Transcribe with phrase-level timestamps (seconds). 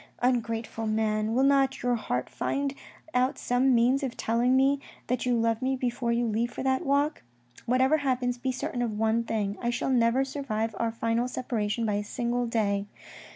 [0.23, 2.73] "Ungrateful man, will not your heart find
[3.13, 6.83] out some means of telling me that you love me before you leave for that
[6.83, 7.21] walk.
[7.67, 11.93] Whatever happens, be certain of one thing: I shall never survive our final separation by
[12.01, 12.87] a single day.